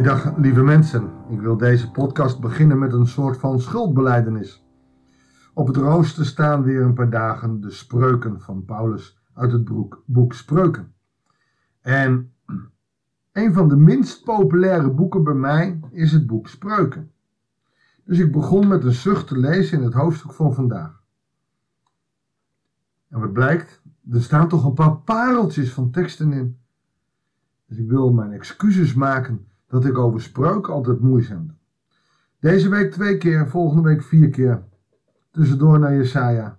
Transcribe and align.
Goeiedag, 0.00 0.36
lieve 0.36 0.62
mensen. 0.62 1.10
Ik 1.28 1.40
wil 1.40 1.56
deze 1.56 1.90
podcast 1.90 2.40
beginnen 2.40 2.78
met 2.78 2.92
een 2.92 3.06
soort 3.06 3.36
van 3.36 3.60
schuldbeleidenis. 3.60 4.64
Op 5.54 5.66
het 5.66 5.76
rooster 5.76 6.26
staan 6.26 6.62
weer 6.62 6.82
een 6.82 6.94
paar 6.94 7.10
dagen 7.10 7.60
de 7.60 7.70
spreuken 7.70 8.40
van 8.40 8.64
Paulus 8.64 9.20
uit 9.34 9.52
het 9.52 9.68
boek 10.06 10.32
Spreuken. 10.32 10.94
En 11.80 12.32
een 13.32 13.52
van 13.52 13.68
de 13.68 13.76
minst 13.76 14.24
populaire 14.24 14.90
boeken 14.90 15.24
bij 15.24 15.34
mij 15.34 15.80
is 15.90 16.12
het 16.12 16.26
boek 16.26 16.48
Spreuken. 16.48 17.12
Dus 18.04 18.18
ik 18.18 18.32
begon 18.32 18.68
met 18.68 18.84
een 18.84 18.92
zucht 18.92 19.26
te 19.26 19.38
lezen 19.38 19.78
in 19.78 19.84
het 19.84 19.94
hoofdstuk 19.94 20.32
van 20.32 20.54
vandaag. 20.54 21.02
En 23.08 23.20
wat 23.20 23.32
blijkt? 23.32 23.82
Er 24.10 24.22
staan 24.22 24.48
toch 24.48 24.64
een 24.64 24.74
paar 24.74 24.96
pareltjes 24.96 25.72
van 25.72 25.90
teksten 25.90 26.32
in. 26.32 26.58
Dus 27.66 27.78
ik 27.78 27.88
wil 27.88 28.12
mijn 28.12 28.32
excuses 28.32 28.94
maken 28.94 29.48
dat 29.70 29.84
ik 29.84 29.98
over 29.98 30.20
spreuken 30.20 30.72
altijd 30.72 31.00
moeizaam. 31.00 31.56
Deze 32.38 32.68
week 32.68 32.92
twee 32.92 33.16
keer, 33.16 33.48
volgende 33.48 33.82
week 33.82 34.02
vier 34.02 34.30
keer. 34.30 34.62
Tussendoor 35.30 35.78
naar 35.78 35.94
Jesaja. 35.94 36.58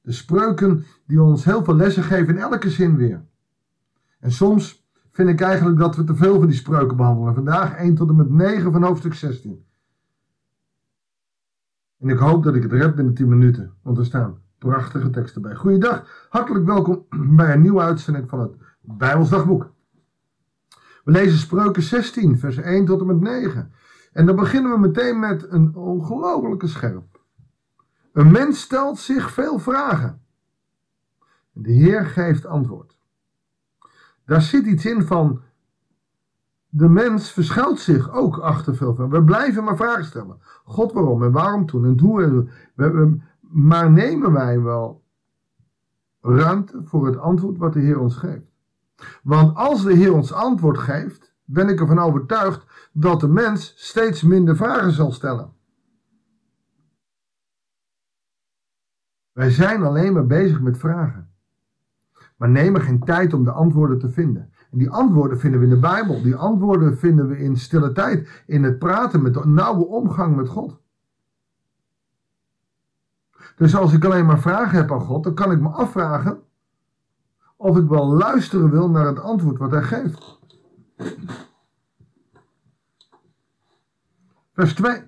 De 0.00 0.12
spreuken 0.12 0.84
die 1.06 1.22
ons 1.22 1.44
heel 1.44 1.64
veel 1.64 1.74
lessen 1.74 2.02
geven 2.02 2.34
in 2.34 2.40
elke 2.40 2.70
zin 2.70 2.96
weer. 2.96 3.24
En 4.20 4.32
soms 4.32 4.88
vind 5.10 5.28
ik 5.28 5.40
eigenlijk 5.40 5.78
dat 5.78 5.96
we 5.96 6.04
te 6.04 6.14
veel 6.14 6.38
van 6.38 6.46
die 6.46 6.56
spreuken 6.56 6.96
behandelen. 6.96 7.34
Vandaag 7.34 7.74
1 7.74 7.94
tot 7.94 8.08
en 8.08 8.16
met 8.16 8.30
9 8.30 8.72
van 8.72 8.82
hoofdstuk 8.82 9.14
16. 9.14 9.64
En 11.98 12.08
ik 12.08 12.18
hoop 12.18 12.42
dat 12.42 12.54
ik 12.54 12.62
het 12.62 12.72
red 12.72 12.94
binnen 12.94 13.14
10 13.14 13.28
minuten, 13.28 13.72
want 13.82 13.98
er 13.98 14.04
staan 14.04 14.38
prachtige 14.58 15.10
teksten 15.10 15.42
bij. 15.42 15.54
Goeiedag, 15.54 16.26
hartelijk 16.30 16.64
welkom 16.64 17.06
bij 17.36 17.52
een 17.52 17.62
nieuwe 17.62 17.80
uitzending 17.80 18.28
van 18.28 18.40
het 18.40 18.56
Bijbelsdagboek. 18.80 19.72
We 21.02 21.10
lezen 21.12 21.38
Spreuken 21.38 21.82
16, 21.82 22.38
vers 22.38 22.56
1 22.56 22.84
tot 22.84 23.00
en 23.00 23.06
met 23.06 23.20
9. 23.20 23.72
En 24.12 24.26
dan 24.26 24.36
beginnen 24.36 24.72
we 24.72 24.78
meteen 24.78 25.18
met 25.18 25.50
een 25.50 25.74
ongelofelijke 25.74 26.66
scherp. 26.66 27.20
Een 28.12 28.30
mens 28.30 28.60
stelt 28.60 28.98
zich 28.98 29.30
veel 29.30 29.58
vragen. 29.58 30.20
De 31.52 31.72
Heer 31.72 32.06
geeft 32.06 32.46
antwoord. 32.46 32.98
Daar 34.24 34.42
zit 34.42 34.66
iets 34.66 34.86
in 34.86 35.02
van. 35.02 35.40
De 36.68 36.88
mens 36.88 37.32
verschuilt 37.32 37.80
zich 37.80 38.10
ook 38.12 38.38
achter 38.38 38.76
veel 38.76 38.94
vragen. 38.94 39.12
We 39.12 39.24
blijven 39.24 39.64
maar 39.64 39.76
vragen 39.76 40.04
stellen. 40.04 40.40
God 40.64 40.92
waarom 40.92 41.22
en 41.22 41.32
waarom 41.32 41.66
toen 41.66 41.84
en 41.84 42.00
hoe. 42.00 42.48
Maar 43.40 43.90
nemen 43.90 44.32
wij 44.32 44.60
wel 44.60 45.02
ruimte 46.20 46.80
voor 46.84 47.06
het 47.06 47.16
antwoord 47.16 47.58
wat 47.58 47.72
de 47.72 47.80
Heer 47.80 47.98
ons 47.98 48.16
geeft? 48.16 48.51
Want 49.22 49.56
als 49.56 49.82
de 49.82 49.92
Heer 49.92 50.14
ons 50.14 50.32
antwoord 50.32 50.78
geeft, 50.78 51.34
ben 51.44 51.68
ik 51.68 51.80
ervan 51.80 51.98
overtuigd 51.98 52.66
dat 52.92 53.20
de 53.20 53.28
mens 53.28 53.72
steeds 53.76 54.22
minder 54.22 54.56
vragen 54.56 54.92
zal 54.92 55.12
stellen. 55.12 55.52
Wij 59.32 59.50
zijn 59.50 59.82
alleen 59.82 60.12
maar 60.12 60.26
bezig 60.26 60.60
met 60.60 60.78
vragen. 60.78 61.30
Maar 62.36 62.50
nemen 62.50 62.80
geen 62.80 63.04
tijd 63.04 63.34
om 63.34 63.44
de 63.44 63.50
antwoorden 63.50 63.98
te 63.98 64.10
vinden. 64.10 64.52
En 64.70 64.78
die 64.78 64.90
antwoorden 64.90 65.38
vinden 65.38 65.60
we 65.60 65.66
in 65.66 65.72
de 65.72 65.80
Bijbel. 65.80 66.22
Die 66.22 66.36
antwoorden 66.36 66.98
vinden 66.98 67.28
we 67.28 67.38
in 67.38 67.56
stille 67.56 67.92
tijd. 67.92 68.42
In 68.46 68.62
het 68.62 68.78
praten 68.78 69.22
met 69.22 69.34
de 69.34 69.46
nauwe 69.46 69.86
omgang 69.86 70.36
met 70.36 70.48
God. 70.48 70.80
Dus 73.56 73.76
als 73.76 73.92
ik 73.92 74.04
alleen 74.04 74.26
maar 74.26 74.40
vragen 74.40 74.78
heb 74.78 74.92
aan 74.92 75.00
God, 75.00 75.24
dan 75.24 75.34
kan 75.34 75.52
ik 75.52 75.60
me 75.60 75.68
afvragen 75.68 76.42
of 77.62 77.76
ik 77.76 77.88
wel 77.88 78.06
luisteren 78.06 78.70
wil 78.70 78.90
naar 78.90 79.06
het 79.06 79.18
antwoord 79.18 79.58
wat 79.58 79.70
hij 79.70 79.82
geeft. 79.82 80.38
Vers 84.52 84.74
2. 84.74 85.02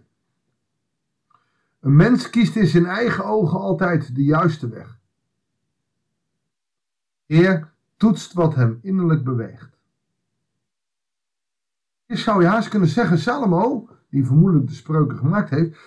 Een 1.81 1.97
mens 1.97 2.31
kiest 2.31 2.57
in 2.57 2.67
zijn 2.67 2.87
eigen 2.87 3.25
ogen 3.25 3.61
altijd 3.61 4.15
de 4.15 4.25
juiste 4.25 4.69
weg. 4.69 4.99
Heer 7.27 7.73
toetst 7.97 8.33
wat 8.33 8.55
hem 8.55 8.79
innerlijk 8.83 9.25
beweegt. 9.25 9.79
Je 12.07 12.17
zou 12.17 12.43
je 12.43 12.49
haast 12.49 12.69
kunnen 12.69 12.89
zeggen, 12.89 13.19
Salomo, 13.19 13.89
die 14.11 14.27
vermoedelijk 14.27 14.69
de 14.69 14.75
spreuken 14.75 15.17
gemaakt 15.17 15.51
heeft, 15.51 15.79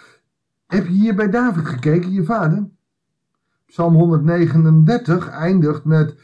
heb 0.65 0.85
je 0.85 0.93
hier 0.93 1.15
bij 1.15 1.29
David 1.29 1.65
gekeken, 1.65 2.11
je 2.11 2.23
vader? 2.23 2.69
Psalm 3.65 3.93
139 3.93 5.29
eindigt 5.29 5.83
met 5.83 6.15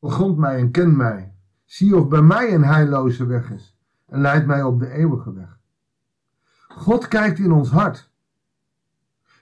Grond 0.00 0.36
mij 0.36 0.58
en 0.58 0.70
ken 0.70 0.96
mij. 0.96 1.34
Zie 1.64 1.96
of 1.96 2.08
bij 2.08 2.22
mij 2.22 2.54
een 2.54 2.64
heilloze 2.64 3.26
weg 3.26 3.50
is. 3.50 3.76
En 4.06 4.20
leid 4.20 4.46
mij 4.46 4.62
op 4.62 4.80
de 4.80 4.90
eeuwige 4.90 5.32
weg. 5.32 5.58
God 6.68 7.08
kijkt 7.08 7.38
in 7.38 7.52
ons 7.52 7.70
hart. 7.70 8.10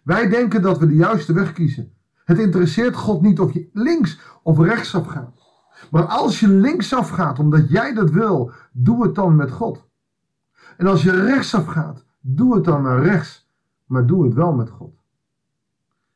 Wij 0.03 0.29
denken 0.29 0.63
dat 0.63 0.79
we 0.79 0.87
de 0.87 0.95
juiste 0.95 1.33
weg 1.33 1.53
kiezen. 1.53 1.93
Het 2.25 2.39
interesseert 2.39 2.97
God 2.97 3.23
niet 3.23 3.41
of 3.41 3.53
je 3.53 3.69
links 3.73 4.21
of 4.43 4.59
rechtsaf 4.59 5.07
gaat. 5.07 5.43
Maar 5.91 6.05
als 6.05 6.41
je 6.41 6.49
linksaf 6.49 7.09
gaat 7.09 7.39
omdat 7.39 7.71
jij 7.71 7.95
dat 7.95 8.11
wil, 8.11 8.53
doe 8.73 9.03
het 9.03 9.15
dan 9.15 9.37
met 9.37 9.51
God. 9.51 9.85
En 10.77 10.87
als 10.87 11.03
je 11.03 11.11
rechtsaf 11.11 11.67
gaat, 11.67 12.05
doe 12.21 12.55
het 12.55 12.65
dan 12.65 12.83
naar 12.83 13.03
rechts. 13.03 13.49
Maar 13.87 14.07
doe 14.07 14.25
het 14.25 14.35
wel 14.35 14.53
met 14.53 14.71
God. 14.71 14.95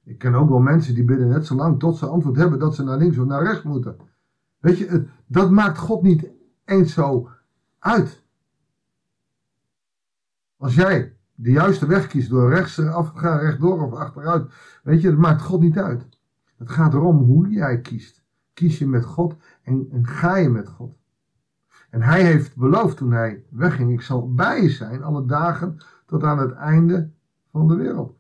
Ik 0.05 0.19
ken 0.19 0.35
ook 0.35 0.49
wel 0.49 0.59
mensen 0.59 0.95
die 0.95 1.05
bidden 1.05 1.29
net 1.29 1.47
zo 1.47 1.55
lang 1.55 1.79
tot 1.79 1.97
ze 1.97 2.07
antwoord 2.07 2.37
hebben 2.37 2.59
dat 2.59 2.75
ze 2.75 2.85
naar 2.85 2.99
links 2.99 3.19
of 3.19 3.27
naar 3.27 3.43
rechts 3.43 3.63
moeten. 3.63 3.97
Weet 4.59 4.79
je, 4.79 5.07
dat 5.27 5.51
maakt 5.51 5.79
God 5.79 6.03
niet 6.03 6.31
eens 6.65 6.93
zo 6.93 7.29
uit. 7.79 8.23
Als 10.57 10.75
jij 10.75 11.17
de 11.35 11.51
juiste 11.51 11.87
weg 11.87 12.07
kiest 12.07 12.31
door 12.31 12.51
rechts 12.51 12.81
af 12.81 13.13
te 13.13 13.19
gaan, 13.19 13.39
rechtdoor 13.39 13.83
of 13.83 13.93
achteruit, 13.93 14.53
weet 14.83 15.01
je, 15.01 15.11
dat 15.11 15.19
maakt 15.19 15.43
God 15.43 15.61
niet 15.61 15.79
uit. 15.79 16.09
Het 16.57 16.71
gaat 16.71 16.95
erom 16.95 17.17
hoe 17.17 17.49
jij 17.49 17.81
kiest. 17.81 18.23
Kies 18.53 18.79
je 18.79 18.87
met 18.87 19.05
God 19.05 19.37
en, 19.63 19.89
en 19.91 20.07
ga 20.07 20.37
je 20.37 20.49
met 20.49 20.69
God. 20.69 20.97
En 21.91 22.03
hij 22.03 22.25
heeft 22.25 22.57
beloofd 22.57 22.97
toen 22.97 23.13
hij 23.13 23.45
wegging, 23.51 23.93
ik 23.93 24.01
zal 24.01 24.35
bij 24.35 24.63
je 24.63 24.71
zijn 24.71 25.03
alle 25.03 25.27
dagen 25.27 25.79
tot 26.07 26.23
aan 26.23 26.39
het 26.39 26.53
einde 26.53 27.11
van 27.51 27.69
de 27.69 27.75
wereld. 27.75 28.17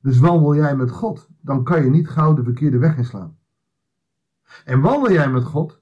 Dus 0.00 0.18
wandel 0.18 0.54
jij 0.54 0.76
met 0.76 0.90
God, 0.90 1.28
dan 1.40 1.64
kan 1.64 1.84
je 1.84 1.90
niet 1.90 2.08
gauw 2.08 2.34
de 2.34 2.42
verkeerde 2.42 2.78
weg 2.78 2.96
inslaan. 2.96 3.36
En 4.64 4.80
wandel 4.80 5.12
jij 5.12 5.30
met 5.30 5.44
God, 5.44 5.80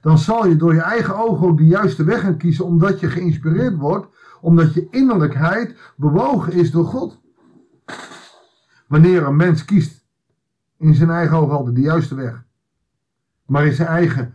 dan 0.00 0.18
zal 0.18 0.46
je 0.46 0.56
door 0.56 0.74
je 0.74 0.80
eigen 0.80 1.16
ogen 1.16 1.46
ook 1.46 1.56
de 1.56 1.66
juiste 1.66 2.04
weg 2.04 2.20
gaan 2.20 2.36
kiezen, 2.36 2.64
omdat 2.64 3.00
je 3.00 3.10
geïnspireerd 3.10 3.76
wordt, 3.76 4.06
omdat 4.40 4.74
je 4.74 4.88
innerlijkheid 4.90 5.92
bewogen 5.96 6.52
is 6.52 6.70
door 6.70 6.84
God. 6.84 7.20
Wanneer 8.86 9.22
een 9.22 9.36
mens 9.36 9.64
kiest 9.64 10.06
in 10.76 10.94
zijn 10.94 11.10
eigen 11.10 11.36
ogen 11.36 11.56
altijd 11.56 11.74
de 11.74 11.80
juiste 11.80 12.14
weg, 12.14 12.44
maar 13.46 13.66
in 13.66 13.72
zijn 13.72 13.88
eigen 13.88 14.34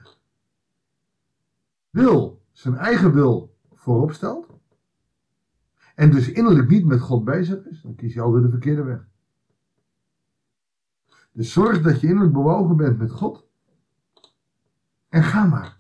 wil, 1.90 2.42
zijn 2.52 2.78
eigen 2.78 3.14
wil 3.14 3.56
voorop 3.74 4.12
stelt, 4.12 4.48
en 5.96 6.12
dus 6.12 6.32
innerlijk 6.32 6.70
niet 6.70 6.86
met 6.86 7.00
God 7.00 7.24
bezig 7.24 7.66
is, 7.66 7.82
dan 7.82 7.96
kies 7.96 8.14
je 8.14 8.22
altijd 8.22 8.44
de 8.44 8.50
verkeerde 8.50 8.84
weg. 8.84 9.10
Dus 11.32 11.52
zorg 11.52 11.82
dat 11.82 12.02
je 12.02 12.08
innerlijk 12.08 12.34
bewogen 12.34 12.78
bent 12.78 12.98
met 12.98 13.12
God. 13.12 13.46
En 15.10 15.24
ga 15.24 15.46
maar. 15.46 15.78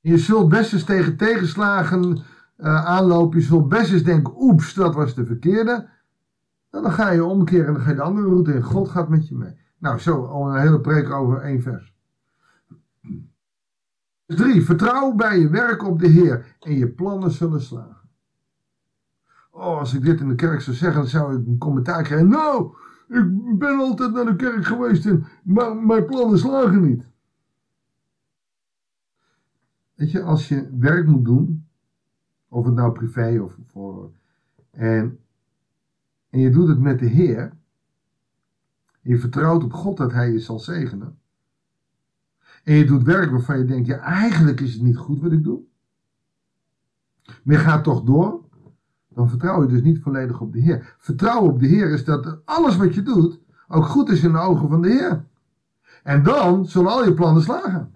Je 0.00 0.18
zult 0.18 0.48
best 0.48 0.72
eens 0.72 0.84
tegen 0.84 1.16
tegenslagen 1.16 2.16
uh, 2.56 2.84
aanlopen. 2.84 3.38
Je 3.38 3.44
zult 3.44 3.68
best 3.68 3.92
eens 3.92 4.02
denken, 4.02 4.34
oeps, 4.36 4.74
dat 4.74 4.94
was 4.94 5.14
de 5.14 5.26
verkeerde. 5.26 5.88
dan 6.70 6.92
ga 6.92 7.10
je 7.10 7.24
omkeren 7.24 7.66
en 7.66 7.72
dan 7.72 7.82
ga 7.82 7.90
je 7.90 7.96
de 7.96 8.02
andere 8.02 8.26
route 8.26 8.52
in. 8.52 8.62
God 8.62 8.88
gaat 8.88 9.08
met 9.08 9.28
je 9.28 9.34
mee. 9.34 9.56
Nou, 9.78 9.98
zo 9.98 10.24
al 10.24 10.48
een 10.48 10.60
hele 10.60 10.80
preek 10.80 11.10
over 11.10 11.40
één 11.40 11.62
vers. 11.62 11.94
3. 14.26 14.64
Vertrouw 14.64 15.14
bij 15.14 15.38
je 15.38 15.48
werk 15.48 15.82
op 15.82 15.98
de 15.98 16.06
Heer 16.06 16.56
en 16.60 16.74
je 16.78 16.88
plannen 16.88 17.30
zullen 17.30 17.62
slagen. 17.62 18.08
Oh, 19.50 19.78
als 19.78 19.94
ik 19.94 20.02
dit 20.02 20.20
in 20.20 20.28
de 20.28 20.34
kerk 20.34 20.60
zou 20.60 20.76
zeggen, 20.76 21.00
dan 21.00 21.10
zou 21.10 21.40
ik 21.40 21.46
een 21.46 21.58
commentaar 21.58 22.02
krijgen. 22.02 22.28
Nou, 22.28 22.74
ik 23.08 23.58
ben 23.58 23.78
altijd 23.78 24.12
naar 24.12 24.24
de 24.24 24.36
kerk 24.36 24.64
geweest, 24.64 25.08
maar 25.42 25.76
mijn 25.76 26.06
plannen 26.06 26.38
slagen 26.38 26.82
niet. 26.82 27.04
Weet 29.94 30.10
je, 30.10 30.22
als 30.22 30.48
je 30.48 30.76
werk 30.78 31.06
moet 31.06 31.24
doen, 31.24 31.66
of 32.48 32.64
het 32.64 32.74
nou 32.74 32.92
privé 32.92 33.40
of 33.40 33.58
voor. 33.66 34.12
En, 34.70 35.18
en 36.30 36.40
je 36.40 36.50
doet 36.50 36.68
het 36.68 36.78
met 36.78 36.98
de 36.98 37.06
Heer. 37.06 37.56
Je 39.00 39.18
vertrouwt 39.18 39.64
op 39.64 39.72
God 39.72 39.96
dat 39.96 40.12
Hij 40.12 40.32
je 40.32 40.38
zal 40.38 40.58
zegenen. 40.58 41.18
En 42.64 42.74
je 42.74 42.84
doet 42.84 43.02
werk 43.02 43.30
waarvan 43.30 43.58
je 43.58 43.64
denkt, 43.64 43.86
ja, 43.86 43.98
eigenlijk 43.98 44.60
is 44.60 44.72
het 44.72 44.82
niet 44.82 44.96
goed 44.96 45.20
wat 45.20 45.32
ik 45.32 45.44
doe. 45.44 45.60
Maar 47.24 47.56
je 47.56 47.62
gaat 47.62 47.84
toch 47.84 48.02
door 48.02 48.43
dan 49.14 49.28
vertrouw 49.28 49.62
je 49.62 49.68
dus 49.68 49.82
niet 49.82 50.02
volledig 50.02 50.40
op 50.40 50.52
de 50.52 50.60
Heer. 50.60 50.94
Vertrouwen 50.98 51.52
op 51.52 51.60
de 51.60 51.66
Heer 51.66 51.90
is 51.90 52.04
dat 52.04 52.38
alles 52.44 52.76
wat 52.76 52.94
je 52.94 53.02
doet 53.02 53.40
ook 53.68 53.84
goed 53.84 54.08
is 54.08 54.22
in 54.22 54.32
de 54.32 54.38
ogen 54.38 54.68
van 54.68 54.82
de 54.82 54.88
Heer. 54.88 55.24
En 56.02 56.22
dan 56.22 56.66
zullen 56.66 56.90
al 56.90 57.04
je 57.04 57.14
plannen 57.14 57.42
slagen. 57.42 57.92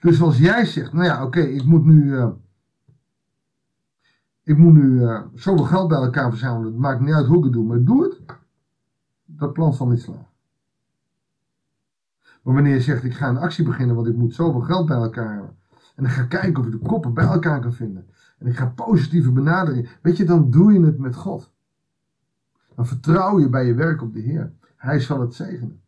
Dus 0.00 0.22
als 0.22 0.38
jij 0.38 0.64
zegt, 0.64 0.92
nou 0.92 1.04
ja, 1.04 1.24
oké, 1.24 1.40
ik 1.40 1.64
moet 1.64 1.84
nu, 1.84 2.04
uh, 2.04 2.28
ik 4.42 4.56
moet 4.56 4.72
nu 4.72 5.00
uh, 5.00 5.20
zoveel 5.34 5.64
geld 5.64 5.88
bij 5.88 5.98
elkaar 5.98 6.30
verzamelen, 6.30 6.72
het 6.72 6.80
maakt 6.80 7.00
niet 7.00 7.14
uit 7.14 7.26
hoe 7.26 7.38
ik 7.38 7.44
het 7.44 7.52
doe, 7.52 7.64
maar 7.64 7.82
doe 7.82 8.02
het, 8.02 8.20
dat 9.24 9.52
plan 9.52 9.74
zal 9.74 9.88
niet 9.88 10.00
slagen. 10.00 10.26
Maar 12.42 12.54
wanneer 12.54 12.74
je 12.74 12.80
zegt, 12.80 13.04
ik 13.04 13.14
ga 13.14 13.28
een 13.28 13.36
actie 13.36 13.64
beginnen, 13.64 13.96
want 13.96 14.08
ik 14.08 14.16
moet 14.16 14.34
zoveel 14.34 14.60
geld 14.60 14.86
bij 14.86 14.96
elkaar 14.96 15.32
hebben, 15.32 15.56
en 15.96 16.04
ik 16.04 16.10
ga 16.10 16.22
kijken 16.22 16.60
of 16.60 16.66
ik 16.66 16.72
de 16.72 16.88
koppen 16.88 17.14
bij 17.14 17.24
elkaar 17.24 17.60
kan 17.60 17.72
vinden, 17.72 18.06
en 18.38 18.46
ik 18.46 18.56
ga 18.56 18.66
positieve 18.66 19.32
benadering, 19.32 19.98
weet 20.02 20.16
je, 20.16 20.24
dan 20.24 20.50
doe 20.50 20.72
je 20.72 20.84
het 20.84 20.98
met 20.98 21.16
God. 21.16 21.52
Dan 22.74 22.86
vertrouw 22.86 23.40
je 23.40 23.48
bij 23.48 23.66
je 23.66 23.74
werk 23.74 24.02
op 24.02 24.12
de 24.12 24.20
Heer. 24.20 24.52
Hij 24.76 25.00
zal 25.00 25.20
het 25.20 25.34
zegenen. 25.34 25.82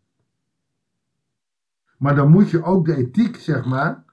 Maar 1.99 2.15
dan 2.15 2.31
moet 2.31 2.51
je 2.51 2.63
ook 2.63 2.85
de 2.87 2.97
ethiek, 2.97 3.37
zeg 3.37 3.65
maar, 3.65 4.05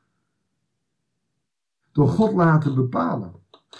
door 1.91 2.07
God 2.07 2.33
laten 2.33 2.75
bepalen. 2.75 3.33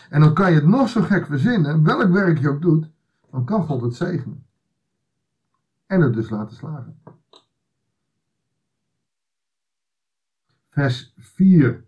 En 0.09 0.21
dan 0.21 0.33
kan 0.33 0.49
je 0.49 0.55
het 0.55 0.67
nog 0.67 0.89
zo 0.89 1.01
gek 1.01 1.25
verzinnen, 1.25 1.83
welk 1.83 2.11
werk 2.11 2.39
je 2.39 2.49
ook 2.49 2.61
doet, 2.61 2.89
dan 3.29 3.45
kan 3.45 3.63
God 3.63 3.81
het 3.81 3.95
zegenen. 3.95 4.45
En 5.85 6.01
het 6.01 6.13
dus 6.13 6.29
laten 6.29 6.55
slagen. 6.55 7.01
Vers 10.69 11.13
4. 11.17 11.85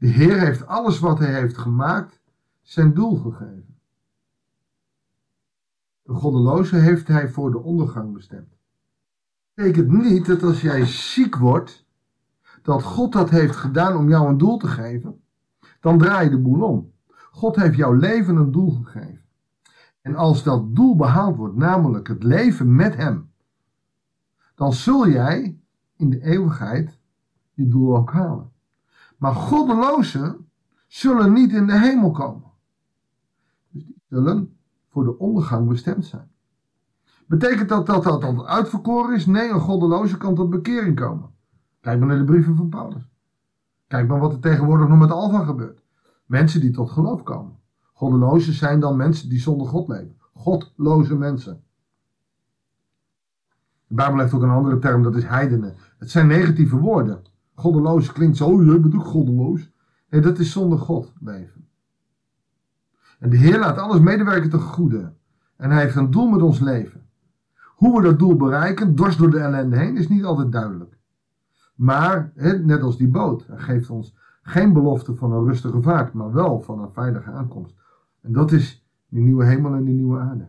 De 0.00 0.06
Heer 0.06 0.40
heeft 0.40 0.66
alles 0.66 0.98
wat 0.98 1.18
hij 1.18 1.34
heeft 1.34 1.58
gemaakt 1.58 2.20
zijn 2.62 2.94
doel 2.94 3.16
gegeven. 3.16 3.78
De 6.02 6.12
goddeloze 6.12 6.76
heeft 6.76 7.08
hij 7.08 7.28
voor 7.28 7.50
de 7.50 7.58
ondergang 7.58 8.12
bestemd. 8.12 8.56
Betekent 9.54 9.88
niet 9.88 10.26
dat 10.26 10.42
als 10.42 10.60
jij 10.60 10.86
ziek 10.86 11.36
wordt, 11.36 11.86
dat 12.62 12.82
God 12.82 13.12
dat 13.12 13.30
heeft 13.30 13.56
gedaan 13.56 13.96
om 13.96 14.08
jou 14.08 14.28
een 14.28 14.38
doel 14.38 14.56
te 14.56 14.68
geven, 14.68 15.20
dan 15.80 15.98
draai 15.98 16.24
je 16.24 16.30
de 16.30 16.42
boel 16.42 16.62
om. 16.62 16.92
God 17.30 17.56
heeft 17.56 17.76
jouw 17.76 17.92
leven 17.92 18.36
een 18.36 18.52
doel 18.52 18.70
gegeven. 18.70 19.24
En 20.00 20.14
als 20.14 20.42
dat 20.42 20.74
doel 20.74 20.96
behaald 20.96 21.36
wordt, 21.36 21.56
namelijk 21.56 22.08
het 22.08 22.22
leven 22.22 22.74
met 22.74 22.96
Hem, 22.96 23.30
dan 24.54 24.72
zul 24.72 25.08
jij 25.08 25.58
in 25.96 26.10
de 26.10 26.22
eeuwigheid 26.22 26.98
je 27.52 27.68
doel 27.68 27.96
ook 27.96 28.12
halen. 28.12 28.49
Maar 29.20 29.34
goddelozen 29.34 30.50
zullen 30.86 31.32
niet 31.32 31.52
in 31.52 31.66
de 31.66 31.78
hemel 31.78 32.10
komen. 32.10 32.50
Dus 33.70 33.84
die 33.84 34.02
zullen 34.08 34.56
voor 34.88 35.04
de 35.04 35.18
ondergang 35.18 35.68
bestemd 35.68 36.06
zijn. 36.06 36.30
Betekent 37.26 37.68
dat 37.68 37.86
dat 37.86 38.02
dat 38.02 38.20
dan 38.20 38.46
uitverkoren 38.46 39.14
is? 39.14 39.26
Nee, 39.26 39.50
een 39.50 39.60
goddeloze 39.60 40.16
kan 40.16 40.34
tot 40.34 40.50
bekering 40.50 40.96
komen. 40.96 41.30
Kijk 41.80 41.98
maar 41.98 42.08
naar 42.08 42.18
de 42.18 42.24
brieven 42.24 42.56
van 42.56 42.68
Paulus. 42.68 43.02
Kijk 43.86 44.08
maar 44.08 44.18
wat 44.18 44.32
er 44.32 44.40
tegenwoordig 44.40 44.88
nog 44.88 44.98
met 44.98 45.10
Alfa 45.10 45.44
gebeurt. 45.44 45.82
Mensen 46.26 46.60
die 46.60 46.70
tot 46.70 46.90
geloof 46.90 47.22
komen. 47.22 47.58
Goddelozen 47.92 48.52
zijn 48.52 48.80
dan 48.80 48.96
mensen 48.96 49.28
die 49.28 49.40
zonder 49.40 49.66
God 49.66 49.88
leven. 49.88 50.16
Godloze 50.34 51.16
mensen. 51.16 51.62
De 53.86 53.94
Bijbel 53.94 54.18
heeft 54.18 54.34
ook 54.34 54.42
een 54.42 54.50
andere 54.50 54.78
term, 54.78 55.02
dat 55.02 55.16
is 55.16 55.24
heidenen. 55.24 55.74
Het 55.98 56.10
zijn 56.10 56.26
negatieve 56.26 56.76
woorden. 56.76 57.28
Goddeloos 57.60 58.12
klinkt 58.12 58.36
zo, 58.36 58.48
oh, 58.48 58.80
bent 58.80 58.94
ook 58.94 59.04
goddeloos. 59.04 59.72
Nee, 60.10 60.20
dat 60.20 60.38
is 60.38 60.52
zonder 60.52 60.78
God 60.78 61.12
leven. 61.20 61.68
En 63.18 63.30
de 63.30 63.36
Heer 63.36 63.58
laat 63.58 63.78
alles 63.78 64.00
medewerken 64.00 64.50
ten 64.50 64.60
goede. 64.60 65.12
En 65.56 65.70
hij 65.70 65.82
heeft 65.82 65.96
een 65.96 66.10
doel 66.10 66.28
met 66.28 66.42
ons 66.42 66.60
leven. 66.60 67.06
Hoe 67.76 67.96
we 67.96 68.02
dat 68.02 68.18
doel 68.18 68.36
bereiken, 68.36 68.94
dwars 68.94 69.16
door 69.16 69.30
de 69.30 69.38
ellende 69.38 69.76
heen, 69.76 69.96
is 69.96 70.08
niet 70.08 70.24
altijd 70.24 70.52
duidelijk. 70.52 70.98
Maar, 71.74 72.32
net 72.62 72.82
als 72.82 72.96
die 72.96 73.08
boot, 73.08 73.46
hij 73.46 73.58
geeft 73.58 73.90
ons 73.90 74.14
geen 74.42 74.72
belofte 74.72 75.14
van 75.14 75.32
een 75.32 75.44
rustige 75.44 75.82
vaart, 75.82 76.12
maar 76.12 76.32
wel 76.32 76.60
van 76.60 76.82
een 76.82 76.92
veilige 76.92 77.30
aankomst. 77.30 77.74
En 78.20 78.32
dat 78.32 78.52
is 78.52 78.86
die 79.08 79.22
nieuwe 79.22 79.44
hemel 79.44 79.74
en 79.74 79.84
die 79.84 79.94
nieuwe 79.94 80.18
aarde. 80.18 80.48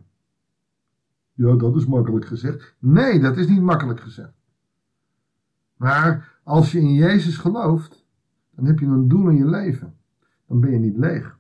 Ja, 1.34 1.56
dat 1.56 1.76
is 1.76 1.86
makkelijk 1.86 2.26
gezegd. 2.26 2.76
Nee, 2.80 3.20
dat 3.20 3.38
is 3.38 3.48
niet 3.48 3.62
makkelijk 3.62 4.00
gezegd. 4.00 4.34
Maar 5.76 6.40
als 6.44 6.72
je 6.72 6.80
in 6.80 6.94
Jezus 6.94 7.38
gelooft, 7.38 8.06
dan 8.52 8.66
heb 8.66 8.80
je 8.80 8.86
een 8.86 9.08
doel 9.08 9.30
in 9.30 9.38
je 9.38 9.46
leven. 9.46 9.98
Dan 10.48 10.60
ben 10.60 10.72
je 10.72 10.80
niet 10.80 10.98
leeg. 10.98 11.40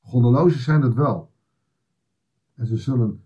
Goddelozen 0.00 0.60
zijn 0.60 0.82
het 0.82 0.94
wel. 0.94 1.32
En 2.54 2.66
ze 2.66 2.76
zullen 2.76 3.24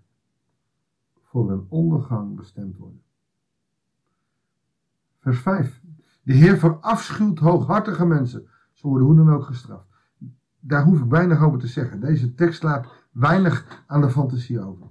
voor 1.23 1.51
een 1.51 1.67
ondergang 1.69 2.37
bestemd 2.37 2.77
worden. 2.77 3.03
Vers 5.19 5.39
5. 5.39 5.83
De 6.23 6.33
Heer 6.33 6.59
verafschuwt 6.59 7.39
hooghartige 7.39 8.07
mensen. 8.07 8.49
Ze 8.73 8.87
worden 8.87 9.07
hoe 9.07 9.17
dan 9.17 9.33
ook 9.33 9.45
gestraft. 9.45 9.87
Daar 10.61 10.85
hoef 10.85 11.01
ik 11.01 11.11
weinig 11.11 11.43
over 11.43 11.59
te 11.59 11.67
zeggen. 11.67 12.01
Deze 12.01 12.35
tekst 12.35 12.63
laat 12.63 12.87
weinig 13.13 13.85
aan 13.87 14.01
de 14.01 14.11
fantasie 14.11 14.61
over. 14.61 14.87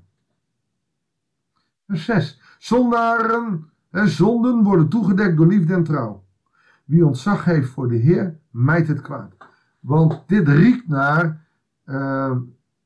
Vers 1.87 2.05
6. 2.05 2.41
Zondaren 2.59 3.69
en 3.89 4.09
zonden 4.09 4.63
worden 4.63 4.87
toegedekt 4.87 5.37
door 5.37 5.47
liefde 5.47 5.73
en 5.73 5.83
trouw. 5.83 6.23
Wie 6.85 7.05
ontzag 7.05 7.45
heeft 7.45 7.69
voor 7.69 7.87
de 7.87 7.95
Heer, 7.95 8.39
mijt 8.51 8.87
het 8.87 9.01
kwaad. 9.01 9.35
Want 9.79 10.23
dit 10.27 10.47
riekt 10.47 10.87
naar 10.87 11.45
uh, 11.85 12.37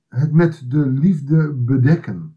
het 0.07 0.33
met 0.33 0.63
de 0.68 0.88
liefde 0.89 1.53
bedekken. 1.53 2.36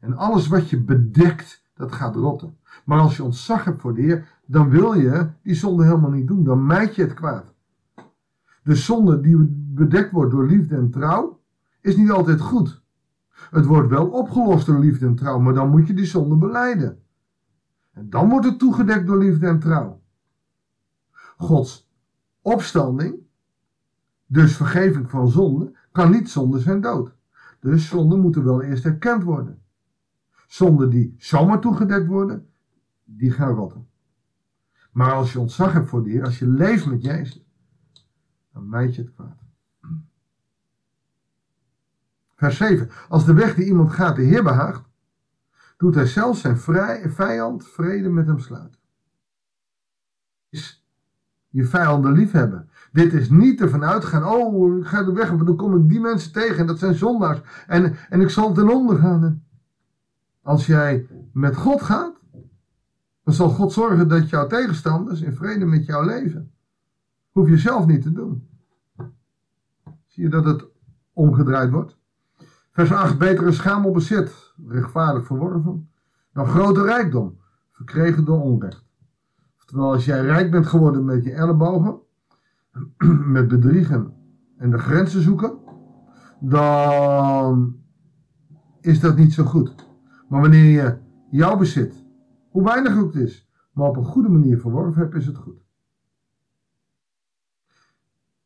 En 0.00 0.16
alles 0.16 0.48
wat 0.48 0.70
je 0.70 0.80
bedekt, 0.80 1.64
dat 1.74 1.92
gaat 1.92 2.14
rotten. 2.14 2.56
Maar 2.84 2.98
als 2.98 3.16
je 3.16 3.24
ontzag 3.24 3.64
hebt 3.64 3.80
voor 3.80 3.94
de 3.94 4.02
Heer, 4.02 4.40
dan 4.46 4.68
wil 4.70 4.92
je 4.92 5.26
die 5.42 5.54
zonde 5.54 5.84
helemaal 5.84 6.10
niet 6.10 6.26
doen. 6.26 6.44
Dan 6.44 6.66
mijt 6.66 6.94
je 6.94 7.02
het 7.02 7.14
kwaad. 7.14 7.54
De 8.62 8.74
zonde 8.74 9.20
die 9.20 9.36
bedekt 9.74 10.10
wordt 10.10 10.30
door 10.30 10.46
liefde 10.46 10.76
en 10.76 10.90
trouw, 10.90 11.40
is 11.80 11.96
niet 11.96 12.10
altijd 12.10 12.40
goed. 12.40 12.82
Het 13.50 13.66
wordt 13.66 13.88
wel 13.88 14.06
opgelost 14.06 14.66
door 14.66 14.78
liefde 14.78 15.06
en 15.06 15.14
trouw, 15.14 15.38
maar 15.38 15.54
dan 15.54 15.70
moet 15.70 15.86
je 15.86 15.94
die 15.94 16.04
zonde 16.04 16.36
beleiden. 16.36 17.01
En 17.92 18.10
dan 18.10 18.28
wordt 18.28 18.46
het 18.46 18.58
toegedekt 18.58 19.06
door 19.06 19.18
liefde 19.18 19.46
en 19.46 19.58
trouw. 19.58 20.02
Gods 21.36 21.90
opstanding, 22.40 23.14
dus 24.26 24.56
vergeving 24.56 25.10
van 25.10 25.28
zonde, 25.28 25.72
kan 25.92 26.10
niet 26.10 26.30
zonder 26.30 26.60
zijn 26.60 26.80
dood. 26.80 27.14
Dus 27.60 27.88
zonden 27.88 28.20
moeten 28.20 28.44
wel 28.44 28.62
eerst 28.62 28.84
erkend 28.84 29.22
worden. 29.22 29.62
Zonden 30.46 30.90
die 30.90 31.14
zomaar 31.18 31.60
toegedekt 31.60 32.06
worden, 32.06 32.48
die 33.04 33.30
gaan 33.30 33.54
rotten. 33.54 33.86
Maar 34.92 35.12
als 35.12 35.32
je 35.32 35.40
ontzag 35.40 35.72
hebt 35.72 35.88
voor 35.88 36.02
de 36.02 36.10
Heer, 36.10 36.24
als 36.24 36.38
je 36.38 36.46
leeft 36.46 36.86
met 36.86 37.02
Jezus, 37.02 37.44
dan 38.52 38.68
mijt 38.68 38.94
je 38.94 39.02
het 39.02 39.14
kwaad. 39.14 39.40
Vers 42.34 42.56
7. 42.56 42.90
Als 43.08 43.24
de 43.24 43.34
weg 43.34 43.54
die 43.54 43.66
iemand 43.66 43.90
gaat 43.90 44.16
de 44.16 44.22
Heer 44.22 44.42
behaagt, 44.42 44.84
doet 45.82 45.94
hij 45.94 46.06
zelfs 46.06 46.40
zijn 46.40 46.58
vijand 47.10 47.66
vrede 47.66 48.08
met 48.08 48.26
hem 48.26 48.38
sluiten. 48.38 48.80
Is 50.48 50.86
je 51.48 51.64
vijanden 51.64 52.12
liefhebben. 52.12 52.68
Dit 52.92 53.12
is 53.12 53.30
niet 53.30 53.60
ervan 53.60 53.84
uitgaan, 53.84 54.24
oh, 54.24 54.78
ik 54.78 54.86
ga 54.86 55.02
de 55.02 55.12
weg 55.12 55.32
op 55.32 55.46
dan 55.46 55.56
kom 55.56 55.76
ik 55.76 55.88
die 55.88 56.00
mensen 56.00 56.32
tegen 56.32 56.58
en 56.58 56.66
dat 56.66 56.78
zijn 56.78 56.94
zondaars. 56.94 57.40
En, 57.66 57.96
en 58.08 58.20
ik 58.20 58.30
zal 58.30 58.52
ten 58.52 58.68
onder 58.68 58.98
gaan. 58.98 59.44
Als 60.42 60.66
jij 60.66 61.06
met 61.32 61.56
God 61.56 61.82
gaat, 61.82 62.14
dan 63.24 63.34
zal 63.34 63.48
God 63.48 63.72
zorgen 63.72 64.08
dat 64.08 64.28
jouw 64.28 64.46
tegenstanders 64.46 65.20
in 65.20 65.36
vrede 65.36 65.64
met 65.64 65.86
jou 65.86 66.06
leven. 66.06 66.52
Hoef 67.30 67.48
je 67.48 67.58
zelf 67.58 67.86
niet 67.86 68.02
te 68.02 68.12
doen. 68.12 68.48
Zie 70.06 70.22
je 70.22 70.28
dat 70.28 70.44
het 70.44 70.64
omgedraaid 71.12 71.70
wordt? 71.70 71.96
Vers 72.72 72.92
8. 72.92 73.18
Beter 73.18 73.46
een 73.46 73.52
schamel 73.52 73.90
bezit, 73.90 74.54
rechtvaardig 74.66 75.26
verworven, 75.26 75.90
dan 76.32 76.46
grote 76.46 76.82
rijkdom, 76.82 77.38
verkregen 77.70 78.24
door 78.24 78.40
onrecht. 78.40 78.84
Oftewel, 79.58 79.92
als 79.92 80.04
jij 80.04 80.20
rijk 80.20 80.50
bent 80.50 80.66
geworden 80.66 81.04
met 81.04 81.24
je 81.24 81.32
ellebogen, 81.32 82.00
met 83.36 83.48
bedriegen 83.48 84.14
en 84.56 84.70
de 84.70 84.78
grenzen 84.78 85.22
zoeken, 85.22 85.58
dan 86.40 87.76
is 88.80 89.00
dat 89.00 89.16
niet 89.16 89.32
zo 89.32 89.44
goed. 89.44 89.88
Maar 90.28 90.40
wanneer 90.40 90.70
je 90.70 90.98
jouw 91.30 91.56
bezit, 91.56 92.04
hoe 92.50 92.64
weinig 92.64 92.96
het 92.96 93.14
is, 93.14 93.50
maar 93.72 93.88
op 93.88 93.96
een 93.96 94.04
goede 94.04 94.28
manier 94.28 94.60
verworven 94.60 95.02
hebt, 95.02 95.14
is 95.14 95.26
het 95.26 95.36
goed. 95.36 95.64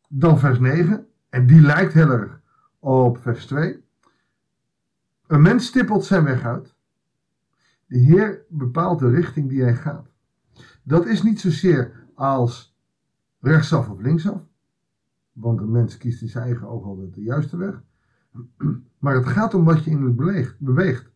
Dan 0.08 0.38
vers 0.38 0.58
9, 0.58 1.06
en 1.28 1.46
die 1.46 1.60
lijkt 1.60 1.92
heel 1.92 2.10
erg 2.10 2.40
op 2.78 3.18
vers 3.18 3.46
2. 3.46 3.84
Een 5.26 5.42
mens 5.42 5.66
stippelt 5.66 6.04
zijn 6.04 6.24
weg 6.24 6.44
uit. 6.44 6.74
De 7.86 7.98
Heer 7.98 8.44
bepaalt 8.48 8.98
de 8.98 9.10
richting 9.10 9.48
die 9.48 9.62
hij 9.62 9.74
gaat. 9.74 10.08
Dat 10.82 11.06
is 11.06 11.22
niet 11.22 11.40
zozeer 11.40 12.06
als 12.14 12.76
rechtsaf 13.40 13.88
of 13.88 14.00
linksaf, 14.00 14.40
want 15.32 15.60
een 15.60 15.70
mens 15.70 15.96
kiest 15.96 16.22
in 16.22 16.28
zijn 16.28 16.44
eigen 16.44 16.68
oog 16.68 16.84
altijd 16.84 17.14
de 17.14 17.22
juiste 17.22 17.56
weg. 17.56 17.82
Maar 18.98 19.14
het 19.14 19.26
gaat 19.26 19.54
om 19.54 19.64
wat 19.64 19.84
je 19.84 19.90
innerlijk 19.90 20.56
beweegt. 20.58 21.10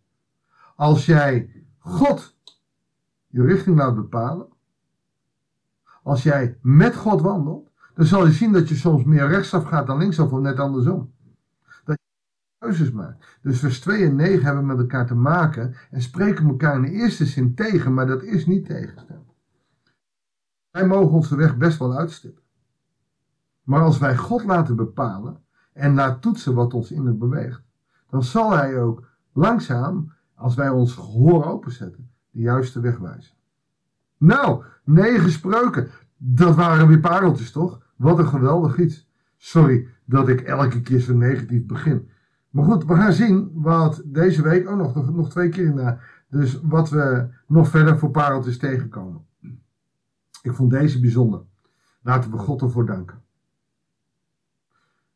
Als 0.76 1.06
jij 1.06 1.64
God 1.78 2.36
je 3.26 3.42
richting 3.42 3.76
laat 3.76 3.94
bepalen, 3.94 4.48
als 6.02 6.22
jij 6.22 6.58
met 6.62 6.96
God 6.96 7.20
wandelt, 7.20 7.70
dan 7.94 8.06
zal 8.06 8.26
je 8.26 8.32
zien 8.32 8.52
dat 8.52 8.68
je 8.68 8.74
soms 8.74 9.04
meer 9.04 9.28
rechtsaf 9.28 9.64
gaat 9.64 9.86
dan 9.86 9.98
linksaf 9.98 10.32
of 10.32 10.40
net 10.40 10.58
andersom. 10.58 11.12
Dus 13.42 13.58
vers 13.58 13.80
2 13.80 14.04
en 14.04 14.16
9 14.16 14.44
hebben 14.44 14.66
met 14.66 14.78
elkaar 14.78 15.06
te 15.06 15.14
maken 15.14 15.74
en 15.90 16.02
spreken 16.02 16.46
elkaar 16.46 16.74
in 16.74 16.82
de 16.82 16.90
eerste 16.90 17.26
zin 17.26 17.54
tegen, 17.54 17.94
maar 17.94 18.06
dat 18.06 18.22
is 18.22 18.46
niet 18.46 18.66
tegenstemmen. 18.66 19.26
Wij 20.70 20.86
mogen 20.86 21.10
onze 21.10 21.36
weg 21.36 21.56
best 21.56 21.78
wel 21.78 21.96
uitstippen. 21.96 22.42
Maar 23.62 23.80
als 23.80 23.98
wij 23.98 24.16
God 24.16 24.44
laten 24.44 24.76
bepalen 24.76 25.42
en 25.72 25.94
laten 25.94 26.20
toetsen 26.20 26.54
wat 26.54 26.74
ons 26.74 26.90
in 26.90 27.06
het 27.06 27.18
beweegt, 27.18 27.62
dan 28.10 28.22
zal 28.22 28.50
Hij 28.50 28.80
ook 28.80 29.08
langzaam, 29.32 30.12
als 30.34 30.54
wij 30.54 30.68
ons 30.68 30.94
gehoor 30.94 31.44
openzetten, 31.44 32.10
de 32.30 32.40
juiste 32.40 32.80
weg 32.80 32.98
wijzen. 32.98 33.34
Nou, 34.16 34.64
negen 34.84 35.30
spreuken. 35.30 35.90
Dat 36.16 36.54
waren 36.54 36.86
weer 36.86 37.00
pareltjes, 37.00 37.52
toch? 37.52 37.80
Wat 37.96 38.18
een 38.18 38.28
geweldig 38.28 38.78
iets. 38.78 39.08
Sorry 39.36 39.88
dat 40.04 40.28
ik 40.28 40.40
elke 40.40 40.80
keer 40.80 41.00
zo 41.00 41.14
negatief 41.14 41.66
begin. 41.66 42.10
Maar 42.50 42.64
goed, 42.64 42.84
we 42.84 42.94
gaan 42.94 43.12
zien 43.12 43.50
wat 43.54 44.02
deze 44.04 44.42
week, 44.42 44.68
oh 44.68 44.76
nog, 44.76 45.12
nog 45.14 45.30
twee 45.30 45.48
keer 45.48 45.74
na, 45.74 45.98
dus 46.28 46.60
wat 46.62 46.90
we 46.90 47.28
nog 47.46 47.68
verder 47.68 47.98
voor 47.98 48.10
pareltjes 48.10 48.58
tegenkomen. 48.58 49.26
Ik 50.42 50.54
vond 50.54 50.70
deze 50.70 51.00
bijzonder. 51.00 51.42
Laten 52.02 52.30
we 52.30 52.36
God 52.36 52.62
ervoor 52.62 52.86
danken. 52.86 53.22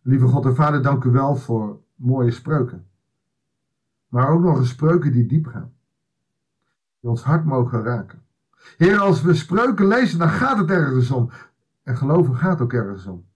Lieve 0.03 0.27
God 0.27 0.45
en 0.45 0.55
Vader, 0.55 0.83
dank 0.83 1.05
u 1.05 1.11
wel 1.11 1.37
voor 1.37 1.81
mooie 1.95 2.31
spreuken. 2.31 2.87
Maar 4.09 4.29
ook 4.29 4.43
nog 4.43 4.59
eens 4.59 4.69
spreuken 4.69 5.13
die 5.13 5.27
diep 5.27 5.47
gaan. 5.47 5.73
Die 7.01 7.11
ons 7.11 7.23
hart 7.23 7.45
mogen 7.45 7.83
raken. 7.83 8.23
Heer, 8.77 8.99
als 8.99 9.23
we 9.23 9.35
spreuken 9.35 9.87
lezen, 9.87 10.19
dan 10.19 10.29
gaat 10.29 10.59
het 10.59 10.71
ergens 10.71 11.11
om. 11.11 11.31
En 11.83 11.97
geloven 11.97 12.37
gaat 12.37 12.61
ook 12.61 12.73
ergens 12.73 13.07
om. 13.07 13.27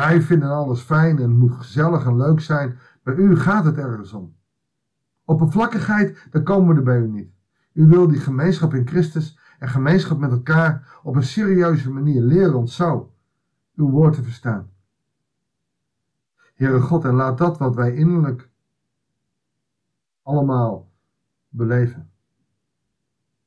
Wij 0.00 0.22
vinden 0.22 0.50
alles 0.50 0.80
fijn 0.80 1.18
en 1.18 1.38
moet 1.38 1.52
gezellig 1.52 2.04
en 2.04 2.16
leuk 2.16 2.40
zijn. 2.40 2.78
Bij 3.02 3.14
u 3.14 3.36
gaat 3.36 3.64
het 3.64 3.76
ergens 3.76 4.12
om. 4.12 4.36
Oppervlakkigheid, 5.24 6.26
daar 6.30 6.42
komen 6.42 6.68
we 6.68 6.74
er 6.74 6.82
bij 6.82 6.98
u 6.98 7.08
niet. 7.08 7.32
U 7.72 7.86
wil 7.86 8.08
die 8.08 8.20
gemeenschap 8.20 8.74
in 8.74 8.86
Christus 8.86 9.38
en 9.58 9.68
gemeenschap 9.68 10.18
met 10.18 10.30
elkaar 10.30 11.00
op 11.02 11.16
een 11.16 11.22
serieuze 11.22 11.90
manier 11.90 12.22
leren 12.22 12.54
ons 12.54 12.76
zo 12.76 13.14
uw 13.74 13.90
woord 13.90 14.14
te 14.14 14.22
verstaan. 14.22 14.70
Heere 16.54 16.80
God, 16.80 17.04
en 17.04 17.14
laat 17.14 17.38
dat 17.38 17.58
wat 17.58 17.74
wij 17.74 17.94
innerlijk 17.94 18.50
allemaal 20.22 20.90
beleven, 21.48 22.10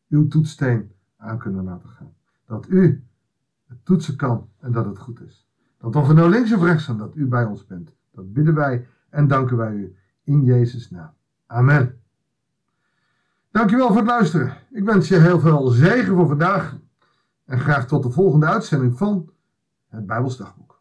uw 0.10 0.28
toetssteen 0.28 0.92
aan 1.18 1.38
kunnen 1.38 1.64
laten 1.64 1.90
gaan. 1.90 2.14
Dat 2.46 2.70
u 2.70 3.04
het 3.68 3.86
toetsen 3.86 4.16
kan 4.16 4.50
en 4.60 4.72
dat 4.72 4.86
het 4.86 5.00
goed 5.00 5.22
is. 5.22 5.43
Dat 5.84 5.96
of 5.96 6.08
we 6.08 6.14
nou 6.14 6.30
links 6.30 6.54
of 6.54 6.64
rechts 6.64 6.86
zijn, 6.86 6.98
dat 6.98 7.16
u 7.16 7.28
bij 7.28 7.46
ons 7.46 7.66
bent. 7.66 7.96
Dat 8.12 8.34
bidden 8.34 8.56
wij 8.56 8.88
en 9.10 9.28
danken 9.28 9.58
wij 9.58 9.74
u 9.74 9.96
in 10.24 10.44
Jezus' 10.44 10.90
naam. 10.90 11.14
Amen. 11.48 12.02
Dankjewel 13.52 13.88
voor 13.88 13.98
het 13.98 14.06
luisteren. 14.06 14.58
Ik 14.72 14.84
wens 14.84 15.08
je 15.08 15.20
heel 15.20 15.40
veel 15.40 15.68
zegen 15.68 16.16
voor 16.16 16.28
vandaag. 16.28 16.78
En 17.46 17.60
graag 17.60 17.88
tot 17.88 18.04
de 18.04 18.10
volgende 18.10 18.46
uitzending 18.46 18.98
van 18.98 19.30
het 19.90 20.06
Bijbelsdagboek. 20.06 20.73